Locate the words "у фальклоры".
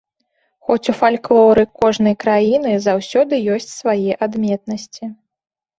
0.93-1.65